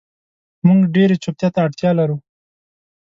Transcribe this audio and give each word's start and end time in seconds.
مونږ 0.65 0.81
ډیرې 0.95 1.15
چوپتیا 1.23 1.49
ته 1.53 1.59
اړتیا 1.65 1.91
لرو 1.99 2.17